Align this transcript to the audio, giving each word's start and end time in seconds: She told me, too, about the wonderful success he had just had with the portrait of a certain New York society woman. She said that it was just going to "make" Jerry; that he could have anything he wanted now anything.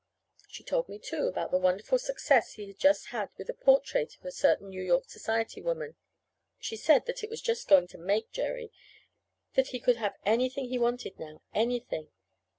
She 0.47 0.63
told 0.63 0.89
me, 0.89 0.97
too, 0.97 1.27
about 1.27 1.51
the 1.51 1.59
wonderful 1.59 1.99
success 1.99 2.53
he 2.53 2.65
had 2.67 2.79
just 2.79 3.09
had 3.09 3.29
with 3.37 3.45
the 3.45 3.53
portrait 3.53 4.17
of 4.17 4.25
a 4.25 4.31
certain 4.31 4.69
New 4.69 4.81
York 4.81 5.07
society 5.07 5.61
woman. 5.61 5.95
She 6.57 6.75
said 6.75 7.05
that 7.05 7.23
it 7.23 7.29
was 7.29 7.39
just 7.39 7.67
going 7.67 7.85
to 7.89 7.99
"make" 7.99 8.31
Jerry; 8.31 8.71
that 9.53 9.67
he 9.67 9.79
could 9.79 9.97
have 9.97 10.17
anything 10.25 10.69
he 10.69 10.79
wanted 10.79 11.19
now 11.19 11.43
anything. 11.53 12.07